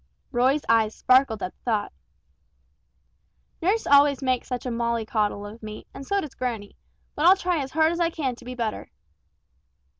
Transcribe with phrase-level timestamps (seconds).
[0.31, 1.93] Roy's eyes sparkled at the thought.
[3.61, 6.75] "Nurse always makes such a molly coddle of me, and so does granny;
[7.13, 8.89] but I'll try as hard as I can to be better."